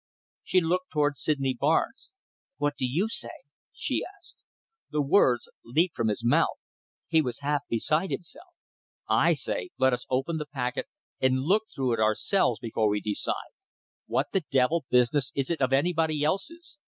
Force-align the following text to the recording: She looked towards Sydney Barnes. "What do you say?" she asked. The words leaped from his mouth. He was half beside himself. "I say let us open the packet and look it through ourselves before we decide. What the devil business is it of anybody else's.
She 0.41 0.61
looked 0.61 0.89
towards 0.89 1.21
Sydney 1.21 1.53
Barnes. 1.53 2.09
"What 2.57 2.73
do 2.75 2.85
you 2.85 3.07
say?" 3.07 3.29
she 3.71 4.03
asked. 4.17 4.37
The 4.89 4.99
words 4.99 5.47
leaped 5.63 5.95
from 5.95 6.07
his 6.07 6.23
mouth. 6.25 6.57
He 7.07 7.21
was 7.21 7.41
half 7.41 7.61
beside 7.69 8.09
himself. 8.09 8.49
"I 9.07 9.33
say 9.33 9.69
let 9.77 9.93
us 9.93 10.07
open 10.09 10.37
the 10.37 10.47
packet 10.47 10.87
and 11.19 11.41
look 11.43 11.65
it 11.71 11.75
through 11.75 12.01
ourselves 12.01 12.59
before 12.59 12.89
we 12.89 12.99
decide. 12.99 13.53
What 14.07 14.29
the 14.33 14.41
devil 14.49 14.85
business 14.89 15.31
is 15.35 15.51
it 15.51 15.61
of 15.61 15.71
anybody 15.71 16.23
else's. 16.23 16.79